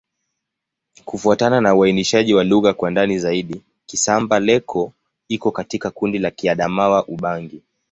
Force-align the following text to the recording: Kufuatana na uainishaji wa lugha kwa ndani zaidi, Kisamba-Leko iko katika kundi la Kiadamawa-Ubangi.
Kufuatana 1.05 1.61
na 1.61 1.75
uainishaji 1.75 2.33
wa 2.33 2.43
lugha 2.43 2.73
kwa 2.73 2.91
ndani 2.91 3.19
zaidi, 3.19 3.61
Kisamba-Leko 3.85 4.93
iko 5.27 5.51
katika 5.51 5.89
kundi 5.91 6.19
la 6.19 6.29
Kiadamawa-Ubangi. 6.31 7.61